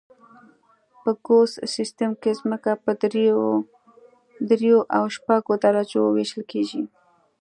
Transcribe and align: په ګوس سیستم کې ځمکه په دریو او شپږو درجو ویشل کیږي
په 1.01 1.11
ګوس 1.25 1.51
سیستم 1.75 2.11
کې 2.21 2.31
ځمکه 2.39 2.71
په 2.83 2.91
دریو 4.49 4.77
او 4.95 5.03
شپږو 5.15 5.53
درجو 5.63 6.03
ویشل 6.15 6.43
کیږي 6.51 6.81